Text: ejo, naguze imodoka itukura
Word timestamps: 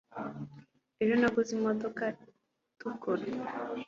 ejo, 1.01 1.13
naguze 1.19 1.51
imodoka 1.57 2.03
itukura 2.71 3.23